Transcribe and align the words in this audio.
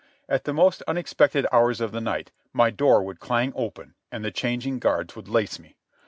At 0.27 0.45
the 0.45 0.51
most 0.53 0.81
unexpected 0.87 1.45
hours 1.51 1.79
of 1.79 1.91
the 1.91 2.01
night 2.01 2.31
my 2.53 2.71
door 2.71 3.03
would 3.03 3.19
clang 3.19 3.53
open 3.55 3.93
and 4.11 4.25
the 4.25 4.31
changing 4.31 4.79
guards 4.79 5.15
would 5.15 5.27
lace 5.27 5.59
me. 5.59 5.75